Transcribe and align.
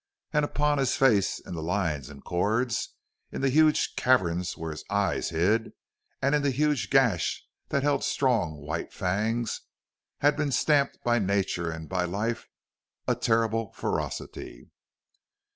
And 0.33 0.43
upon 0.43 0.79
his 0.79 0.95
face, 0.97 1.39
in 1.41 1.53
the 1.53 1.61
lines 1.61 2.09
and 2.09 2.23
cords, 2.23 2.95
in 3.31 3.41
the 3.41 3.51
huge 3.51 3.95
caverns 3.95 4.57
where 4.57 4.71
his 4.71 4.83
eyes 4.89 5.29
hid, 5.29 5.73
and 6.23 6.33
in 6.33 6.41
the 6.41 6.49
huge 6.49 6.89
gash 6.89 7.45
that 7.69 7.83
held 7.83 8.03
strong, 8.03 8.57
white 8.65 8.91
fangs, 8.91 9.61
had 10.21 10.35
been 10.35 10.51
stamped 10.51 11.03
by 11.03 11.19
nature 11.19 11.69
and 11.69 11.87
by 11.87 12.05
life 12.05 12.47
a 13.07 13.13
terrible 13.13 13.73
ferocity. 13.73 14.71